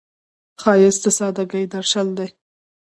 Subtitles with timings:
[0.61, 2.27] ښایست د سادګۍ درشل دی